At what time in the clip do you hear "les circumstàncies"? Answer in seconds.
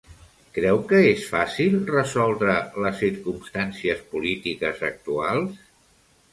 2.87-4.03